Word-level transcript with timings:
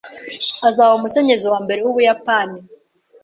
Azaba 0.67 0.97
umukenyezi 0.99 1.45
wa 1.51 1.59
mbere 1.65 1.79
w’umuyapani. 1.81 2.59